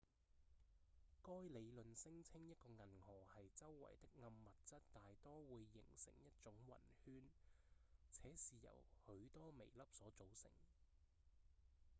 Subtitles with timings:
[1.21, 7.21] 該理論聲稱一個銀河系周圍的暗物質大多會形成一種暈圈
[8.09, 10.49] 且是由許多微粒所組成